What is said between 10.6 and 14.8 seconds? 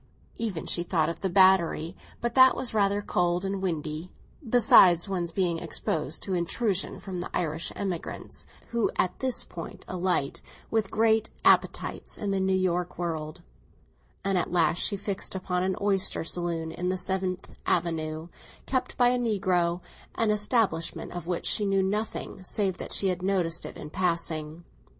with large appetites, in the New World and at last